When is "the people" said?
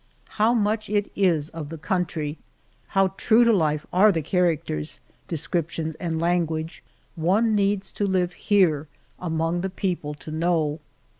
9.61-10.15